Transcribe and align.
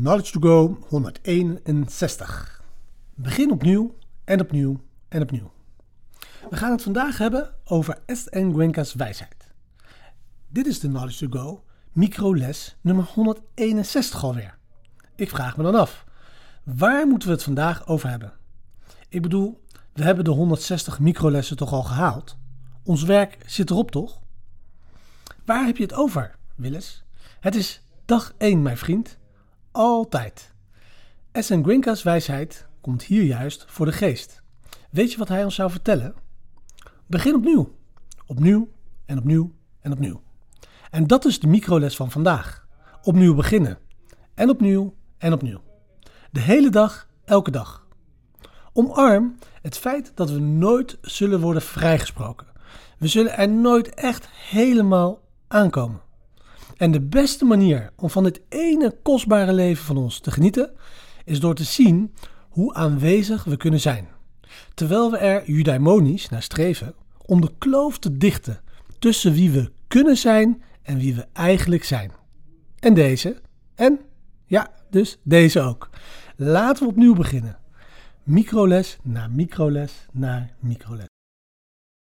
Knowledge 0.00 0.38
to 0.38 0.40
Go 0.40 0.78
161. 0.88 2.62
Begin 3.14 3.50
opnieuw 3.50 3.94
en 4.24 4.40
opnieuw 4.40 4.80
en 5.08 5.22
opnieuw. 5.22 5.50
We 6.50 6.56
gaan 6.56 6.70
het 6.70 6.82
vandaag 6.82 7.18
hebben 7.18 7.54
over 7.64 7.98
S.N. 8.06 8.50
Gwenka's 8.52 8.94
wijsheid. 8.94 9.52
Dit 10.48 10.66
is 10.66 10.80
de 10.80 10.88
Knowledge 10.88 11.28
to 11.28 11.38
Go 11.40 11.64
microles 11.92 12.76
nummer 12.80 13.04
161 13.04 14.24
alweer. 14.24 14.58
Ik 15.16 15.30
vraag 15.30 15.56
me 15.56 15.62
dan 15.62 15.74
af, 15.74 16.04
waar 16.62 17.06
moeten 17.06 17.28
we 17.28 17.34
het 17.34 17.44
vandaag 17.44 17.86
over 17.86 18.08
hebben? 18.08 18.32
Ik 19.08 19.22
bedoel, 19.22 19.64
we 19.92 20.02
hebben 20.02 20.24
de 20.24 20.30
160 20.30 20.98
microlessen 20.98 21.56
toch 21.56 21.72
al 21.72 21.82
gehaald? 21.82 22.36
Ons 22.82 23.02
werk 23.02 23.38
zit 23.46 23.70
erop 23.70 23.90
toch? 23.90 24.20
Waar 25.44 25.66
heb 25.66 25.76
je 25.76 25.82
het 25.82 25.94
over, 25.94 26.36
Willis? 26.54 27.04
Het 27.40 27.54
is 27.54 27.82
dag 28.04 28.34
1, 28.36 28.62
mijn 28.62 28.78
vriend. 28.78 29.17
Altijd. 29.78 30.54
S.N. 31.32 31.62
Grinka's 31.62 32.02
wijsheid 32.02 32.66
komt 32.80 33.02
hier 33.02 33.22
juist 33.22 33.64
voor 33.68 33.86
de 33.86 33.92
geest. 33.92 34.42
Weet 34.90 35.12
je 35.12 35.18
wat 35.18 35.28
hij 35.28 35.44
ons 35.44 35.54
zou 35.54 35.70
vertellen? 35.70 36.14
Begin 37.06 37.34
opnieuw. 37.34 37.74
Opnieuw 38.26 38.68
en 39.06 39.18
opnieuw 39.18 39.52
en 39.80 39.92
opnieuw. 39.92 40.22
En 40.90 41.06
dat 41.06 41.24
is 41.24 41.40
de 41.40 41.46
microles 41.46 41.96
van 41.96 42.10
vandaag. 42.10 42.66
Opnieuw 43.02 43.34
beginnen. 43.34 43.78
En 44.34 44.50
opnieuw 44.50 44.94
en 45.18 45.32
opnieuw. 45.32 45.60
De 46.30 46.40
hele 46.40 46.70
dag, 46.70 47.08
elke 47.24 47.50
dag. 47.50 47.86
Omarm 48.72 49.38
het 49.62 49.78
feit 49.78 50.12
dat 50.14 50.30
we 50.30 50.38
nooit 50.38 50.98
zullen 51.00 51.40
worden 51.40 51.62
vrijgesproken. 51.62 52.46
We 52.98 53.06
zullen 53.06 53.36
er 53.36 53.48
nooit 53.48 53.94
echt 53.94 54.28
helemaal 54.28 55.20
aankomen. 55.48 56.00
En 56.78 56.90
de 56.90 57.00
beste 57.00 57.44
manier 57.44 57.90
om 57.96 58.10
van 58.10 58.24
dit 58.24 58.40
ene 58.48 58.96
kostbare 59.02 59.52
leven 59.52 59.84
van 59.84 59.96
ons 59.96 60.20
te 60.20 60.30
genieten, 60.30 60.70
is 61.24 61.40
door 61.40 61.54
te 61.54 61.64
zien 61.64 62.14
hoe 62.48 62.74
aanwezig 62.74 63.44
we 63.44 63.56
kunnen 63.56 63.80
zijn. 63.80 64.08
Terwijl 64.74 65.10
we 65.10 65.16
er 65.16 65.50
judaimonisch 65.50 66.28
naar 66.28 66.42
streven 66.42 66.94
om 67.26 67.40
de 67.40 67.50
kloof 67.58 67.98
te 67.98 68.16
dichten 68.16 68.60
tussen 68.98 69.32
wie 69.32 69.50
we 69.50 69.70
kunnen 69.88 70.16
zijn 70.16 70.62
en 70.82 70.98
wie 70.98 71.14
we 71.14 71.26
eigenlijk 71.32 71.84
zijn. 71.84 72.12
En 72.78 72.94
deze. 72.94 73.40
En 73.74 74.00
ja, 74.46 74.70
dus 74.90 75.18
deze 75.22 75.60
ook. 75.60 75.90
Laten 76.36 76.82
we 76.82 76.90
opnieuw 76.90 77.14
beginnen. 77.14 77.58
Microles 78.22 78.98
na 79.02 79.28
microles 79.28 80.06
na 80.12 80.48
microles. 80.60 81.17